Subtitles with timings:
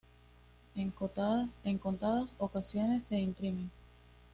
[0.73, 0.89] En
[1.77, 3.69] contadas ocasiones se imprimen.